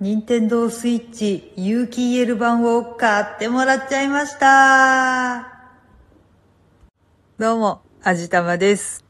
[0.00, 5.70] 任天堂スイッチ有機 EL 版を買ってもらっちゃいました。
[7.38, 9.04] どうも、あじたまです。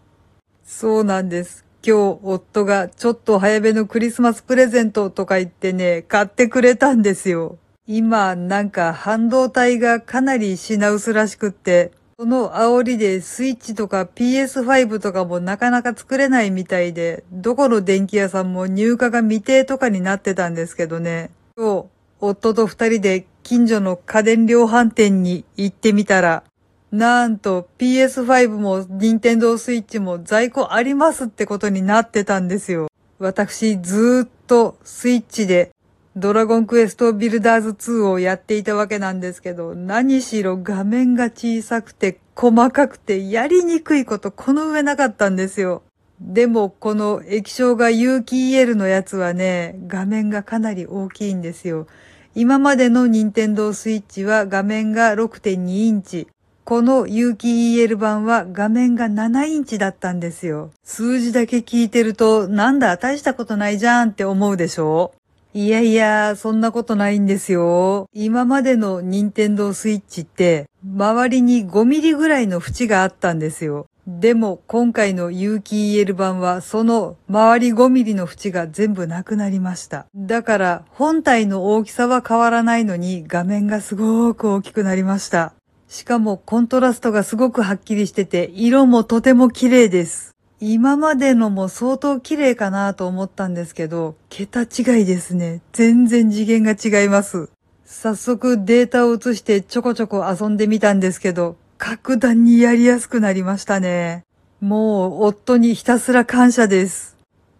[0.62, 1.65] そうなんです。
[1.83, 7.57] 今日、夫がちょっと早めのクリスマスプレゼントとか言ってね、買ってくれたんですよ。
[7.87, 21.31] 今、なんか半導体がかなり品薄らしくって、その煽りでスイッチとか PS5 とかもなかなか作れないみたいで、どこの電気屋さんも入荷が未定とかになってたんですけどね。
[21.57, 21.87] 今日、
[22.21, 26.45] 夫と二人で近所の家電量販店に行ってみたら、
[26.93, 32.89] なんと PS5 も任天堂スイッチも在庫ありますってことになってたんですよ。
[33.19, 35.72] 私ずーっとスイッチで
[36.17, 45.83] ドラゴンクエストビルダーズ2をやっていたわけなんですけど、何しろ画面が小さくて細かくてやりにくいことこの上なかったんですよ。
[46.20, 51.89] でもこの液晶が有機 EL のやつはね、画面がかなり大きいんですよ。
[52.36, 56.28] 今までの任天堂スイッチは画面が6.2インチ。
[56.62, 60.70] この有機 EL 版は画面が7インチだったんですよ。
[60.84, 65.12] 数字だけ聞いてると、なんだ、大したことないじゃんって思うでしょ？
[65.56, 68.08] いやいや、そんなことないんですよ。
[68.12, 73.86] 今までの任天堂スイッチって、周りに5ミリぐらいの縁があったんですよ。
[74.08, 80.06] でも、今回の有機 EL 版は、その周り5ミリの縁が全部なくなりました。
[80.16, 85.55] だから、本体の大きさは変わらないのに、画面がすごく大きくなりました。
[85.86, 90.33] しかも、コントラストがすごくはっきりしてて、色もとても綺麗です。
[90.60, 95.60] 今までのも相当綺麗かなと思ったんですけど、桁違いですね。
[95.72, 97.50] 全然次元が違います。
[97.84, 104.25] 早速データを移してちょこちょこ遊んでみたんですけど、格段にやりやすくなりましたね。
[104.60, 107.16] もう夫にひたすら感謝です。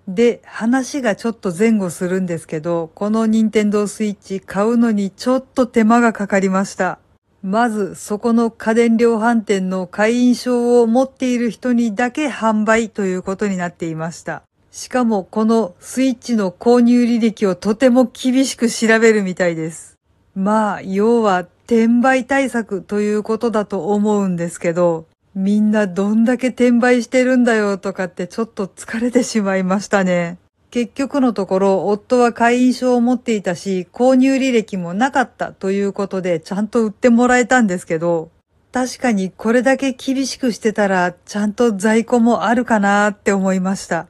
[0.09, 6.99] で、話がちょっと前後するんですけど、この任天堂スイッチ買うのにちょっと手間がかかりました。
[7.47, 14.45] まず、そこの家電量販店の会員証を持っている人にだけ販売ということになっていました。
[14.71, 19.99] しかも、このスイッチの購入履歴をとても厳しく調べるみたいです。
[20.35, 30.39] まあ、要は、転売対策ということだと思うんですけど、みんなどんだけ転売してるんだよとかってちょっと疲れてしまいましたね。
[30.75, 38.33] 結局のところ、夫は会員証を持っていたし、購入履歴もなかったということで、ちゃんと売ってもらえたんですけど、
[38.73, 44.09] 確かにこれだけ厳しくしてたら、ちゃんと在庫もあるかなって思いました。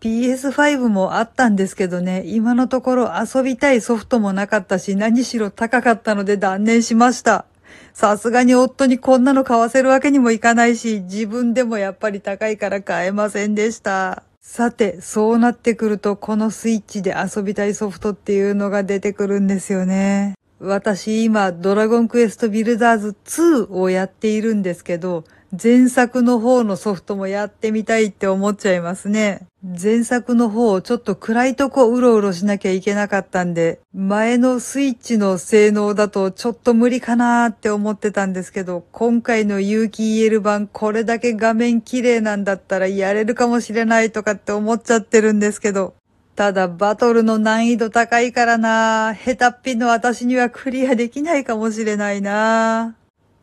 [0.00, 7.44] PS5 もあったんですけどね、今のところ遊びたいソフトもなかったし、何しろ高かったので断念しました。
[7.92, 14.22] さすがに夫にこんなの買わせるわけにもいかないし、自分でもやっぱり高いから買えませんでした。
[14.40, 20.34] さて、そうなってくると、このスイッチで遊びたいソフトっていうのが出てくるんですよね。
[20.58, 29.46] 私今、ドラゴンクエストビルダーズ2をやっているんですけど、前作の方のソフトもやってみたいって思っちゃいますね。
[29.62, 45.94] 前作の方、ちょっと暗いとこうろうろしなきゃいけなかったんで、前のスイッチの性能だとちょっと無理かなーって思ってたんですけど、今回の有機 EL 版これだけ画面綺麗なんだったらやれるかもしれないとかって思っちゃってるんですけど、
[46.36, 52.94] ただバトルの難易度高いからな下手っぴの私にはクリアできないかもしれないな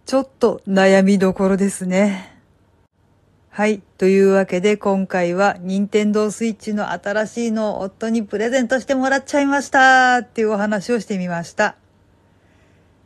[0.05, 2.31] ちょっと悩みどころですね。
[3.49, 3.81] はい。
[3.97, 11.75] というわけで今回は任天堂スイッチの新しいのを夫にプレゼントしてもらっちゃいましたっていうお話をしてみました。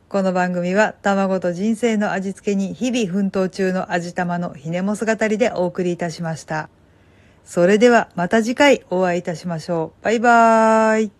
[0.10, 6.68] この番組は卵と人生の味付けに日々奮闘中の味玉のひねも姿りでお送りいたしました。
[7.46, 10.04] それではまた次回お会いいたしましょう。
[10.04, 11.19] バイバーイ。